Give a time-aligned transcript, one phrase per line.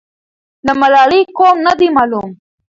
[0.65, 2.29] د ملالۍ قوم نه دی معلوم.